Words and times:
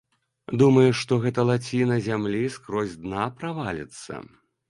Думаеш, 0.61 0.95
што 1.01 1.13
гэта 1.25 1.43
лаціна 1.49 1.99
зямлі 2.07 2.41
скрозь 2.55 2.97
дна 3.05 3.29
праваліцца? 3.43 4.13